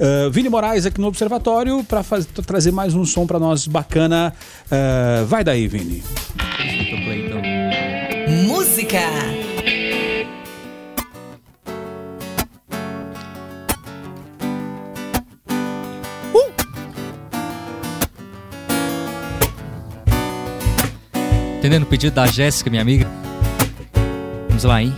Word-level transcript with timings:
Uh, 0.00 0.30
Vini 0.30 0.48
Moraes 0.48 0.86
aqui 0.86 0.98
no 0.98 1.08
Observatório 1.08 1.84
para 1.84 2.02
trazer 2.46 2.72
mais 2.72 2.94
um 2.94 3.04
som 3.04 3.26
para 3.26 3.38
nós 3.38 3.66
bacana. 3.66 4.32
Uh, 4.64 5.26
vai 5.26 5.44
daí, 5.44 5.68
Vini. 5.68 6.02
Música. 8.46 9.00
Entendendo 21.58 21.82
o 21.82 21.86
pedido 21.86 22.14
da 22.14 22.26
Jéssica, 22.26 22.70
minha 22.70 22.80
amiga? 22.80 23.06
Vamos 24.48 24.64
lá, 24.64 24.82
hein? 24.82 24.96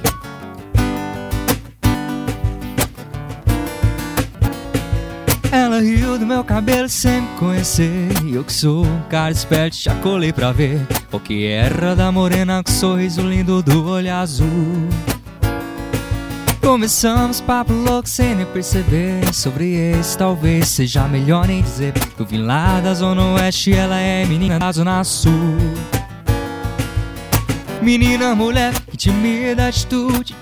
Ela 5.72 5.80
riu 5.80 6.18
do 6.18 6.26
meu 6.26 6.44
cabelo 6.44 6.86
sem 6.86 7.22
me 7.22 7.28
conhecer. 7.38 8.10
Eu 8.30 8.44
que 8.44 8.52
sou 8.52 8.84
um 8.84 9.00
cara 9.08 9.32
esperto 9.32 9.74
já 9.74 9.94
colei 10.00 10.30
pra 10.30 10.52
ver. 10.52 10.86
O 11.10 11.18
que 11.18 11.46
era 11.46 11.96
da 11.96 12.12
morena 12.12 12.62
com 12.62 12.70
sorriso 12.70 13.22
lindo 13.22 13.62
do 13.62 13.88
olho 13.88 14.14
azul. 14.14 14.86
Começamos 16.60 17.40
papo 17.40 17.72
louco 17.72 18.06
sem 18.06 18.34
nem 18.34 18.44
perceber. 18.44 19.32
Sobre 19.32 19.72
esse 19.72 20.18
talvez 20.18 20.68
seja 20.68 21.08
melhor 21.08 21.46
nem 21.46 21.62
dizer. 21.62 21.94
Eu 22.18 22.26
vim 22.26 22.42
lá 22.42 22.78
da 22.82 22.92
zona 22.92 23.24
oeste 23.32 23.72
ela 23.72 23.98
é 23.98 24.26
menina 24.26 24.58
da 24.58 24.70
zona 24.72 25.02
sul. 25.04 25.32
Menina, 27.80 28.34
mulher, 28.34 28.74
intimida 28.92 29.68
atitude. 29.68 30.36
de 30.38 30.41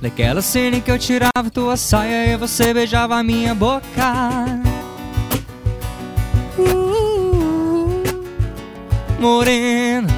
Daquela 0.00 0.40
cena 0.40 0.80
que 0.80 0.90
eu 0.90 0.98
tirava 0.98 1.50
tua 1.52 1.76
saia 1.76 2.32
e 2.32 2.36
você 2.36 2.72
beijava 2.72 3.16
a 3.16 3.22
minha 3.22 3.52
boca. 3.52 3.84
Uh, 6.56 8.02
morena. 9.18 10.08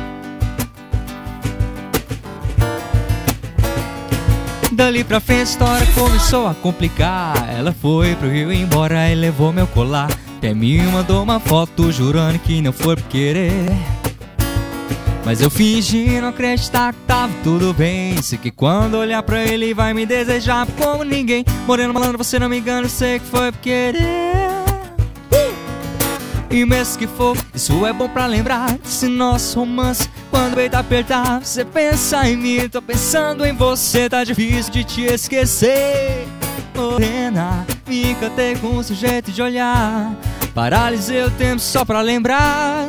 Dali 4.70 5.02
pra 5.02 5.18
frente 5.18 5.40
a 5.40 5.44
história 5.44 5.86
começou 5.94 6.46
a 6.46 6.54
complicar. 6.54 7.48
Ela 7.50 7.72
foi 7.72 8.14
pro 8.16 8.30
Rio 8.30 8.52
embora 8.52 9.10
e 9.10 9.14
levou 9.14 9.50
meu 9.50 9.66
colar. 9.66 10.10
Até 10.36 10.52
me 10.52 10.78
mandou 10.82 11.22
uma 11.22 11.40
foto 11.40 11.90
jurando 11.90 12.38
que 12.38 12.60
não 12.60 12.72
foi 12.72 12.96
por 12.96 13.04
querer. 13.04 13.50
Mas 15.24 15.40
eu 15.40 15.50
fingi 15.50 16.20
não 16.20 16.28
acreditar 16.28 16.92
que 16.92 17.00
tava 17.06 17.32
tudo 17.42 17.72
bem. 17.74 18.20
Sei 18.22 18.38
que 18.38 18.50
quando 18.50 18.94
olhar 18.94 19.22
pra 19.22 19.42
ele 19.42 19.74
vai 19.74 19.92
me 19.92 20.06
desejar 20.06 20.66
como 20.78 21.04
ninguém. 21.04 21.44
Moreno 21.66 21.92
malandro, 21.92 22.18
você 22.18 22.38
não 22.38 22.48
me 22.48 22.58
engana, 22.58 22.88
sei 22.88 23.18
que 23.18 23.26
foi 23.26 23.52
por 23.52 23.60
querer. 23.60 24.40
E 26.50 26.64
mesmo 26.64 26.98
que 26.98 27.06
for, 27.06 27.36
isso 27.54 27.86
é 27.86 27.92
bom 27.92 28.08
pra 28.08 28.26
lembrar 28.26 28.76
Desse 28.78 29.06
nosso 29.06 29.60
romance. 29.60 30.10
Quando 30.30 30.54
o 30.54 30.56
peito 30.56 30.74
apertar, 30.74 31.40
você 31.40 31.64
pensa 31.64 32.28
em 32.28 32.36
mim. 32.36 32.68
Tô 32.68 32.82
pensando 32.82 33.46
em 33.46 33.54
você, 33.54 34.08
tá 34.08 34.24
difícil 34.24 34.72
de 34.72 34.82
te 34.82 35.02
esquecer. 35.02 36.26
Morena, 36.74 37.64
me 37.86 38.10
encantei 38.10 38.56
com 38.56 38.76
o 38.76 38.82
seu 38.82 38.96
jeito 38.96 39.30
de 39.30 39.40
olhar. 39.40 40.12
Paralisei 40.52 41.22
o 41.22 41.30
tempo 41.30 41.60
só 41.60 41.84
pra 41.84 42.00
lembrar 42.00 42.88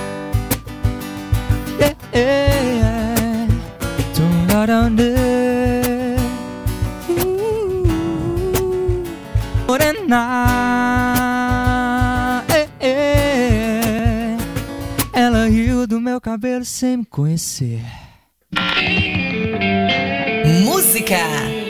Cabelo 16.21 16.63
sem 16.63 16.97
me 16.97 17.05
conhecer. 17.05 17.81
Música 20.63 21.60